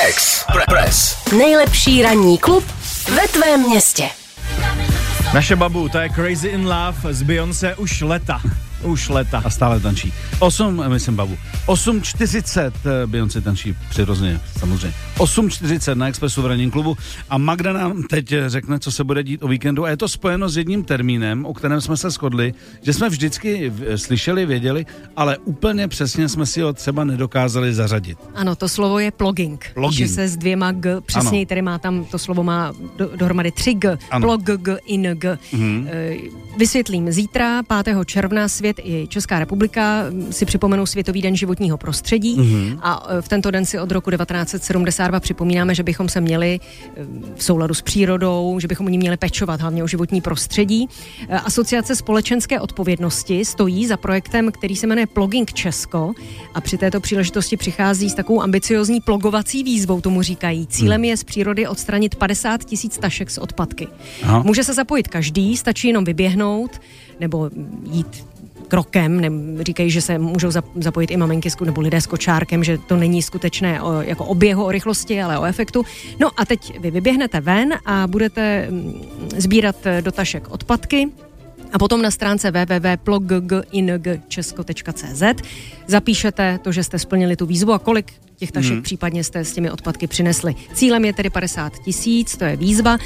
Express. 0.00 1.16
Nejlepší 1.38 2.02
ranní 2.02 2.38
klub 2.38 2.64
ve 3.14 3.28
tvém 3.28 3.60
městě. 3.68 4.08
Naše 5.34 5.56
babu, 5.56 5.88
to 5.88 5.98
je 5.98 6.10
Crazy 6.10 6.48
in 6.48 6.66
Love 6.68 7.14
z 7.14 7.22
Beyoncé 7.22 7.74
už 7.74 8.00
leta. 8.00 8.40
Už 8.82 9.08
leta. 9.08 9.42
A 9.44 9.50
stále 9.50 9.80
tančí. 9.80 10.12
8, 10.38 10.84
myslím 10.88 11.16
babu. 11.16 11.38
8.40 11.66 12.72
eh, 12.84 13.06
Beyoncé 13.06 13.40
tančí 13.40 13.76
přirozeně, 13.90 14.40
samozřejmě. 14.58 14.94
8.40 15.18 15.94
na 15.94 16.08
Expressu 16.08 16.42
v 16.42 16.46
ranním 16.46 16.70
klubu 16.70 16.96
a 17.30 17.38
Magda 17.38 17.72
nám 17.72 18.02
teď 18.02 18.32
eh, 18.32 18.48
řekne, 18.50 18.78
co 18.78 18.92
se 18.92 19.04
bude 19.04 19.22
dít 19.22 19.42
o 19.42 19.48
víkendu 19.48 19.84
a 19.84 19.90
je 19.90 19.96
to 19.96 20.08
spojeno 20.08 20.48
s 20.48 20.56
jedním 20.56 20.84
termínem, 20.84 21.46
o 21.46 21.54
kterém 21.54 21.80
jsme 21.80 21.96
se 21.96 22.10
shodli, 22.10 22.54
že 22.82 22.92
jsme 22.92 23.08
vždycky 23.08 23.72
slyšeli, 23.96 24.46
věděli, 24.46 24.86
ale 25.16 25.38
úplně 25.38 25.88
přesně 25.88 26.28
jsme 26.28 26.46
si 26.46 26.60
ho 26.60 26.72
třeba 26.72 27.04
nedokázali 27.04 27.74
zařadit. 27.74 28.18
Ano, 28.34 28.56
to 28.56 28.68
slovo 28.68 28.98
je 28.98 29.10
plugging. 29.10 29.70
Plugging. 29.74 29.92
Píše 30.02 30.14
se 30.14 30.28
s 30.28 30.36
dvěma 30.36 30.72
G, 30.72 31.00
přesněji 31.00 31.42
Ano. 31.42 31.48
tedy 31.48 31.62
má 31.62 31.78
tam, 31.78 32.04
to 32.04 32.18
slovo 32.18 32.42
má 32.42 32.72
do, 32.96 33.10
dohromady 33.16 33.50
tři 33.52 33.74
G. 33.74 33.98
Ano. 34.10 34.26
Plog, 34.26 34.42
G, 34.42 34.76
in, 34.86 35.02
G. 35.02 35.38
Mm-hmm. 35.52 35.86
Vysvětlím, 36.58 37.12
zítra, 37.12 37.62
5. 37.84 37.96
června, 38.06 38.48
svět 38.48 38.65
i 38.78 39.06
Česká 39.08 39.38
republika 39.38 40.04
mm, 40.10 40.32
si 40.32 40.46
připomenou 40.46 40.86
Světový 40.86 41.22
den 41.22 41.36
životního 41.36 41.78
prostředí 41.78 42.36
mm-hmm. 42.36 42.78
a 42.82 43.06
e, 43.08 43.22
v 43.22 43.28
tento 43.28 43.50
den 43.50 43.66
si 43.66 43.78
od 43.78 43.92
roku 43.92 44.10
1972 44.10 45.20
připomínáme, 45.20 45.74
že 45.74 45.82
bychom 45.82 46.08
se 46.08 46.20
měli 46.20 46.54
e, 46.54 46.60
v 47.36 47.44
souladu 47.44 47.74
s 47.74 47.82
přírodou, 47.82 48.60
že 48.60 48.68
bychom 48.68 48.86
o 48.86 48.90
ní 48.90 48.98
měli 48.98 49.16
pečovat, 49.16 49.60
hlavně 49.60 49.84
o 49.84 49.86
životní 49.86 50.20
prostředí. 50.20 50.88
E, 51.28 51.38
Asociace 51.38 51.96
společenské 51.96 52.60
odpovědnosti 52.60 53.44
stojí 53.44 53.86
za 53.86 53.96
projektem, 53.96 54.52
který 54.52 54.76
se 54.76 54.86
jmenuje 54.86 55.06
Ploging 55.06 55.52
Česko 55.52 56.12
a 56.54 56.60
při 56.60 56.78
této 56.78 57.00
příležitosti 57.00 57.56
přichází 57.56 58.10
s 58.10 58.14
takovou 58.14 58.42
ambiciozní 58.42 59.00
plogovací 59.00 59.62
výzvou, 59.64 60.00
tomu 60.00 60.22
říkají. 60.22 60.66
Cílem 60.66 61.04
je 61.04 61.16
z 61.16 61.24
přírody 61.24 61.66
odstranit 61.66 62.14
50 62.14 62.64
tisíc 62.64 62.98
tašek 62.98 63.30
z 63.30 63.38
odpadky. 63.38 63.88
Aha. 64.22 64.42
Může 64.42 64.64
se 64.64 64.74
zapojit 64.74 65.08
každý, 65.08 65.56
stačí 65.56 65.88
jenom 65.88 66.04
vyběhnout 66.04 66.80
nebo 67.20 67.50
jít 67.90 68.26
krokem, 68.68 69.20
ne, 69.20 69.30
říkají, 69.64 69.90
že 69.90 70.00
se 70.00 70.18
můžou 70.18 70.48
zap- 70.48 70.80
zapojit 70.80 71.10
i 71.10 71.16
maminky 71.16 71.48
nebo 71.64 71.80
lidé 71.80 72.00
s 72.00 72.06
kočárkem, 72.06 72.64
že 72.64 72.78
to 72.78 72.96
není 72.96 73.22
skutečné 73.22 73.82
o, 73.82 74.02
jako 74.02 74.24
o 74.24 74.34
běhu, 74.34 74.64
o 74.64 74.72
rychlosti, 74.72 75.22
ale 75.22 75.38
o 75.38 75.44
efektu. 75.44 75.84
No 76.20 76.30
a 76.36 76.44
teď 76.44 76.80
vy 76.80 76.90
vyběhnete 76.90 77.40
ven 77.40 77.74
a 77.86 78.06
budete 78.06 78.66
mm, 78.70 79.00
sbírat 79.36 79.86
eh, 79.86 80.02
do 80.02 80.12
tašek 80.12 80.50
odpadky, 80.50 81.08
a 81.72 81.78
potom 81.78 82.02
na 82.02 82.10
stránce 82.10 82.50
www.plogingčesko.cz 82.50 85.22
zapíšete 85.86 86.58
to, 86.62 86.72
že 86.72 86.84
jste 86.84 86.98
splnili 86.98 87.36
tu 87.36 87.46
výzvu 87.46 87.72
a 87.72 87.78
kolik 87.78 88.12
těch 88.36 88.52
tašek 88.52 88.72
hmm. 88.72 88.82
případně 88.82 89.24
jste 89.24 89.44
s 89.44 89.52
těmi 89.52 89.70
odpadky 89.70 90.06
přinesli. 90.06 90.54
Cílem 90.74 91.04
je 91.04 91.12
tedy 91.12 91.30
50 91.30 91.72
tisíc, 91.78 92.36
to 92.36 92.44
je 92.44 92.56
výzva. 92.56 92.98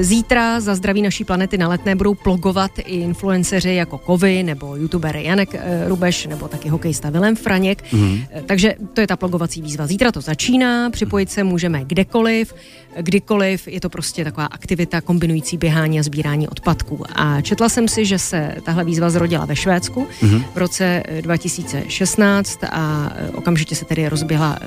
Zítra 0.00 0.60
za 0.60 0.74
zdraví 0.74 1.02
naší 1.02 1.24
planety 1.24 1.58
na 1.58 1.68
letné 1.68 1.94
budou 1.94 2.14
plogovat 2.14 2.70
i 2.78 2.82
influenceři 2.82 3.74
jako 3.74 3.98
Kovy 3.98 4.42
nebo 4.42 4.76
youtuber 4.76 5.16
Janek 5.16 5.54
eh, 5.54 5.88
Rubeš 5.88 6.26
nebo 6.26 6.48
taky 6.48 6.68
hokejista 6.68 7.10
Vilém 7.10 7.36
Franěk. 7.36 7.84
Hmm. 7.92 8.22
Takže 8.46 8.74
to 8.94 9.00
je 9.00 9.06
ta 9.06 9.16
plogovací 9.16 9.62
výzva. 9.62 9.86
Zítra 9.86 10.12
to 10.12 10.20
začíná, 10.20 10.90
připojit 10.90 11.30
se 11.30 11.44
můžeme 11.44 11.84
kdekoliv, 11.84 12.54
kdykoliv. 13.00 13.68
Je 13.68 13.80
to 13.80 13.88
prostě 13.88 14.24
taková 14.24 14.46
aktivita 14.46 15.00
kombinující 15.00 15.56
běhání 15.56 16.00
a 16.00 16.02
sbírání 16.02 16.48
odpadků. 16.48 17.04
A 17.14 17.40
četla 17.40 17.68
jsem 17.68 17.88
si, 17.88 18.06
že 18.06 18.18
se 18.18 18.54
tahle 18.64 18.84
výzva 18.84 19.10
zrodila 19.10 19.44
ve 19.44 19.56
Švédsku 19.56 20.06
mm-hmm. 20.22 20.44
v 20.54 20.58
roce 20.58 21.02
eh, 21.04 21.22
2016 21.22 22.64
a 22.70 23.12
okamžitě 23.34 23.74
se 23.74 23.84
tedy 23.84 24.08
rozběhla 24.08 24.58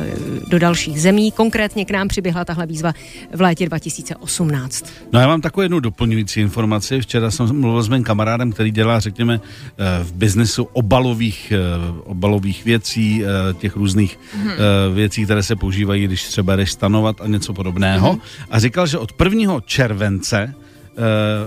do 0.48 0.60
dalších 0.60 1.02
zemí. 1.02 1.32
Konkrétně 1.32 1.86
k 1.86 1.92
nám 1.92 2.08
přiběhla 2.08 2.46
tahle 2.46 2.66
výzva 2.66 2.94
v 3.36 3.42
létě 3.42 3.66
2018. 3.66 4.86
No 5.14 5.20
já 5.20 5.28
mám 5.28 5.42
takovou 5.42 5.62
jednu 5.62 5.80
doplňující 5.80 6.42
informaci. 6.42 7.02
Včera 7.02 7.32
jsem 7.32 7.60
mluvil 7.60 7.84
s 7.84 7.90
mým 7.90 8.04
kamarádem, 8.04 8.52
který 8.52 8.72
dělá, 8.72 9.00
řekněme, 9.00 9.42
eh, 9.44 10.04
v 10.04 10.14
biznesu 10.14 10.64
obalových, 10.64 11.52
eh, 11.52 11.58
obalových 12.04 12.66
věcí, 12.66 13.24
eh, 13.24 13.54
těch 13.54 13.76
různých 13.76 14.20
mm-hmm. 14.20 14.94
věcí, 14.94 15.26
které 15.26 15.44
se 15.44 15.56
používají, 15.56 16.04
když 16.04 16.28
třeba 16.28 16.56
jdeš 16.56 16.72
stanovat 16.72 17.22
a 17.22 17.28
něco 17.28 17.54
podobného. 17.54 18.14
Mm-hmm. 18.14 18.48
A 18.50 18.60
říkal, 18.60 18.88
že 18.88 18.98
od 18.98 19.12
1. 19.12 19.62
července 19.66 20.54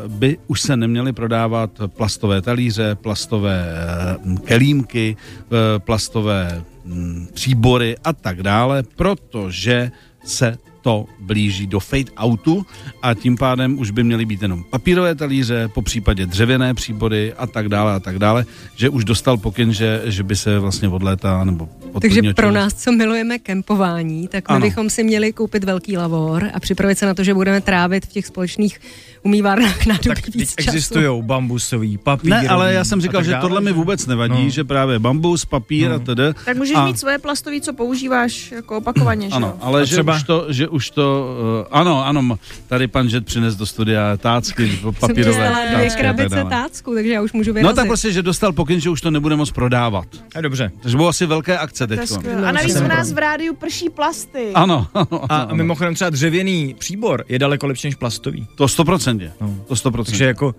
by 0.08 0.38
už 0.46 0.60
se 0.60 0.76
neměly 0.76 1.12
prodávat 1.12 1.70
plastové 1.86 2.42
talíře, 2.42 2.94
plastové 2.94 3.66
eh, 3.68 4.36
kelímky, 4.44 5.16
eh, 5.16 5.78
plastové 5.78 6.64
mm, 6.84 7.28
příbory 7.34 7.96
a 8.04 8.12
tak 8.12 8.42
dále, 8.42 8.82
protože 8.82 9.90
se 10.24 10.58
to 10.84 11.06
blíží 11.20 11.66
do 11.66 11.80
fade 11.80 12.12
outu 12.24 12.66
a 13.02 13.14
tím 13.14 13.36
pádem 13.36 13.78
už 13.78 13.90
by 13.90 14.04
měly 14.04 14.24
být 14.24 14.42
jenom 14.42 14.64
papírové 14.64 15.14
talíře, 15.14 15.68
po 15.74 15.82
případě 15.82 16.26
dřevěné 16.26 16.74
příbory 16.74 17.32
a 17.32 17.46
tak 17.46 17.68
dále 17.68 17.92
a 17.94 18.00
tak 18.00 18.18
dále, 18.18 18.44
že 18.76 18.88
už 18.88 19.04
dostal 19.04 19.36
pokyn, 19.36 19.72
že, 19.72 20.02
že 20.04 20.22
by 20.22 20.36
se 20.36 20.58
vlastně 20.58 20.88
od 20.88 21.02
léta 21.02 21.44
nebo 21.44 21.68
od 21.92 22.00
Takže 22.00 22.14
prvního 22.16 22.34
pro 22.34 22.50
nás, 22.50 22.74
co 22.74 22.92
milujeme 22.92 23.38
kempování, 23.38 24.28
tak 24.28 24.48
my 24.48 24.54
Ano. 24.56 24.66
bychom 24.66 24.90
si 24.90 25.04
měli 25.04 25.32
koupit 25.32 25.64
velký 25.64 25.96
lavor 25.96 26.50
a 26.54 26.60
připravit 26.60 26.98
se 26.98 27.06
na 27.06 27.14
to, 27.14 27.24
že 27.24 27.34
budeme 27.34 27.60
trávit 27.60 28.06
v 28.06 28.08
těch 28.08 28.26
společných 28.26 28.80
umývárnách 29.22 29.86
na 29.86 29.98
Tak 29.98 30.28
víc 30.34 30.54
času. 30.54 30.68
existují 30.70 31.22
bambusový, 31.22 31.98
papír. 31.98 32.30
Ne, 32.30 32.48
ale 32.48 32.72
já 32.72 32.84
jsem 32.84 33.00
říkal, 33.00 33.22
že 33.22 33.34
tohle 33.40 33.60
mi 33.60 33.72
vůbec 33.72 34.06
nevadí, 34.06 34.44
No. 34.44 34.50
že 34.50 34.64
právě 34.64 34.98
bambus, 34.98 35.44
papír 35.44 35.88
No. 35.88 35.94
a 35.94 35.98
tedy. 35.98 36.22
Tak 36.44 36.56
můžeš 36.56 36.76
a, 36.76 36.84
mít 36.86 36.98
svoje 36.98 37.18
plastový, 37.18 37.60
co 37.60 37.72
používáš 37.72 38.52
jako 38.52 38.76
opakovaně, 38.78 39.28
že 39.28 39.34
Ano, 39.34 39.56
ale 39.60 39.86
že 39.86 39.92
třeba- 39.94 40.16
už 40.16 40.22
to, 40.22 40.46
že 40.48 40.68
už 40.74 40.90
to, 40.90 41.36
uh, 41.60 41.66
ano, 41.70 42.06
ano, 42.06 42.38
tady 42.66 42.86
pan 42.86 43.08
Žet 43.08 43.26
přines 43.26 43.56
do 43.56 43.66
studia 43.66 44.16
tácky, 44.16 44.78
papírové 45.00 45.36
dvě 45.36 45.50
tácky 45.50 45.86
a 45.86 45.88
tak 45.88 45.98
krabice 45.98 46.44
tácku, 46.50 46.94
takže 46.94 47.12
já 47.12 47.22
už 47.22 47.32
můžu 47.32 47.50
No 47.50 47.54
vyrazit. 47.54 47.76
tak 47.76 47.86
prostě, 47.86 48.12
že 48.12 48.22
dostal 48.22 48.52
pokyn, 48.52 48.80
že 48.80 48.90
už 48.90 49.00
to 49.00 49.10
nebude 49.10 49.36
moc 49.36 49.50
prodávat. 49.50 50.06
A 50.34 50.40
dobře. 50.40 50.70
Takže 50.82 50.96
budou 50.96 51.08
asi 51.08 51.26
velké 51.26 51.58
akce 51.58 51.86
teď. 51.86 52.00
A 52.46 52.52
navíc 52.52 52.80
u 52.80 52.86
nás 52.88 53.12
v 53.12 53.18
rádiu 53.18 53.54
prší 53.54 53.90
plasty. 53.90 54.50
Ano, 54.54 54.86
ano, 54.94 55.32
A 55.32 55.36
ano. 55.36 55.54
mimochodem 55.56 55.94
třeba 55.94 56.10
dřevěný 56.10 56.74
příbor 56.78 57.24
je 57.28 57.38
daleko 57.38 57.66
lepší 57.66 57.86
než 57.86 57.94
plastový. 57.94 58.46
To 58.54 58.66
100%. 58.66 59.30
No. 59.40 59.54
To 59.66 59.74
100%. 59.74 60.04
Takže 60.04 60.24
jako 60.24 60.54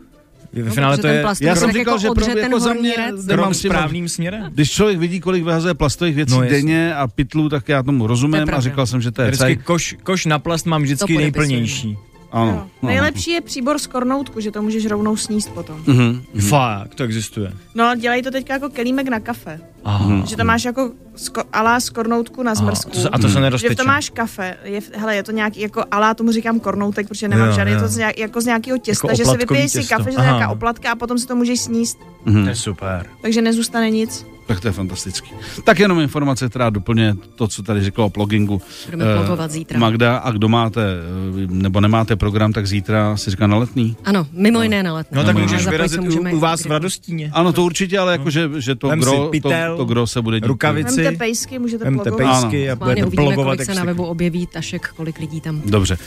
ve 0.61 0.69
No, 0.69 0.75
finále 0.75 0.95
protože 0.97 1.01
to 1.01 1.07
je 1.07 1.21
plast 1.21 1.41
Já 1.41 1.53
to 1.53 1.59
jsem 1.59 1.69
tak 1.69 1.75
říkal, 1.75 1.93
jako 1.93 2.01
že 2.01 2.27
pro, 2.27 2.39
jako 2.39 2.59
za 2.59 2.73
mě 2.73 2.93
nemám 3.25 3.53
správným 3.53 4.09
směrem. 4.09 4.51
Když 4.53 4.71
člověk 4.71 4.99
vidí, 4.99 5.19
kolik 5.19 5.43
vyhazuje 5.43 5.73
plastových 5.73 6.15
věcí 6.15 6.31
No, 6.33 6.41
no, 6.41 6.49
denně 6.49 6.95
a 6.95 7.07
pytlů, 7.07 7.49
tak 7.49 7.69
já 7.69 7.83
tomu 7.83 8.03
To 8.03 8.07
rozumím 8.07 8.35
je 8.47 8.53
a 8.53 8.61
říkal 8.61 8.87
jsem, 8.87 9.01
že 9.01 9.11
to 9.11 9.21
je 9.21 9.31
Vždycky 9.31 9.55
koš, 9.55 9.95
koš 10.03 10.25
na 10.25 10.39
plast 10.39 10.65
mám 10.65 10.83
vždycky 10.83 11.13
To 11.13 11.19
nejplnější. 11.19 11.97
Ano. 12.35 12.51
Jo. 12.51 12.67
no. 12.81 12.87
Nejlepší 12.89 13.31
je 13.31 13.41
příbor 13.41 13.79
z 13.79 13.87
kornoutku, 13.87 14.39
že 14.39 14.51
to 14.51 14.61
můžeš 14.61 14.85
rovnou 14.85 15.17
sníst 15.17 15.49
potom. 15.53 15.83
Mhm. 15.87 16.21
Fakt, 16.49 16.95
to 16.95 17.03
existuje. 17.03 17.53
No, 17.75 17.95
dělají 17.95 18.21
to 18.21 18.31
teďka 18.31 18.53
jako 18.53 18.69
kelímek 18.69 19.07
na 19.07 19.19
kafe. 19.19 19.59
Aha. 19.85 20.25
Že 20.25 20.35
to 20.35 20.43
máš 20.43 20.65
jako 20.65 20.91
sko- 21.17 21.43
alá 21.53 21.79
z 21.79 21.89
kornoutku 21.89 22.43
na 22.43 22.55
zmrzku. 22.55 22.91
to, 22.91 23.15
a 23.15 23.17
to 23.17 23.27
se 23.27 23.33
Že 23.33 23.39
nerozteče. 23.39 23.73
v 23.73 23.77
tom 23.77 23.87
máš 23.87 24.09
kafe, 24.09 24.57
je, 24.63 24.81
hele, 24.95 25.15
je 25.15 25.23
to 25.23 25.31
nějaký, 25.31 25.61
jako 25.61 25.83
alá, 25.91 26.13
tomu 26.13 26.31
říkám 26.31 26.59
kornoutek, 26.59 27.07
protože 27.07 27.27
nemám 27.27 27.47
Jo, 27.47 27.53
žádný, 27.55 27.71
je 27.71 27.75
jo. 27.77 27.81
to 27.83 27.87
z 27.87 27.97
nějak, 27.97 28.19
jako 28.19 28.41
z 28.41 28.45
nějakého 28.45 28.77
těsta, 28.77 29.07
Jako 29.07 29.17
že 29.17 29.25
si 29.25 29.37
vypiješ 29.37 29.71
si 29.71 29.83
kafe, 29.85 30.11
že 30.11 30.15
to 30.17 30.21
je 30.23 30.27
Aha. 30.29 30.37
nějaká 30.37 30.53
oplatka 30.53 30.91
a 30.91 30.95
potom 30.95 31.19
si 31.19 31.27
to 31.27 31.35
můžeš 31.35 31.59
sníst, 31.59 31.97
Mhm. 32.25 32.43
To 32.43 32.49
je 32.49 32.55
super. 32.55 33.05
takže 33.21 33.41
nezůstane 33.41 33.89
nic. 33.89 34.25
Tak 34.47 34.59
to 34.59 34.67
je 34.67 34.71
fantastický. 34.71 35.29
Tak 35.63 35.79
jenom 35.79 35.99
informace, 35.99 36.49
která 36.49 36.69
doplňuje 36.69 37.15
to, 37.35 37.47
co 37.47 37.63
tady 37.63 37.81
řekla 37.83 38.05
o 38.05 38.09
pluggingu. 38.09 38.61
Budeme 38.85 39.05
Eh, 39.13 39.17
plugovat 39.17 39.51
zítra. 39.51 39.79
Magda, 39.79 40.17
a 40.17 40.31
kdo 40.31 40.49
máte, 40.49 40.81
eh, 40.81 41.47
nebo 41.47 41.81
nemáte 41.81 42.15
program, 42.15 42.53
tak 42.53 42.67
zítra 42.67 43.17
si 43.17 43.31
říká 43.31 43.47
na 43.47 43.57
letný? 43.57 43.97
Ano, 44.05 44.27
mimo 44.31 44.61
jiné 44.63 44.83
na 44.83 44.93
letné. 44.93 45.17
No 45.17 45.23
tak 45.23 45.35
No, 45.35 45.41
můžeš 45.41 45.63
Zapojit 45.63 45.71
vyrazit 45.77 45.99
u, 45.99 46.03
můžeme 46.03 46.33
u 46.33 46.39
vás 46.39 46.61
v. 46.65 46.65
Radostíně. 46.65 47.29
Ano, 47.33 47.53
to 47.53 47.63
určitě, 47.63 47.99
ale 47.99 48.11
jakože 48.11 48.49
že 48.57 48.75
to 48.75 48.87
Vem 48.87 48.99
gro, 48.99 49.11
to, 49.11 49.27
pytel, 49.27 49.77
to 49.77 49.85
gro 49.85 50.07
se 50.07 50.21
bude 50.21 50.39
dít. 50.39 50.47
rukavici. 50.47 51.03
Vemte 51.03 51.17
pejsky, 51.17 51.59
můžete 51.59 51.83
Vemte 51.83 52.03
plogovat. 52.11 52.41
pejsky 52.41 52.71
a 52.71 52.75
budete 52.75 53.05
uvidíme, 53.05 53.23
plogovat 53.23 53.55
kolik 53.57 53.65
se 53.65 53.75
na 53.75 53.83
webu 53.83 54.05
objeví 54.05 54.47
tašek, 54.47 54.89
kolik 54.95 55.19
lidí 55.19 55.41
tam. 55.41 55.61
Dobře. 55.65 55.97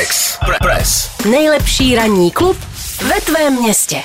Express. 0.00 1.10
Nejlepší 1.30 1.94
ranní 1.94 2.30
klub 2.30 2.56
ve 3.08 3.20
tvém 3.20 3.62
městě. 3.62 3.96